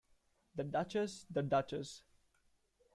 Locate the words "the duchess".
0.55-1.27, 1.29-2.01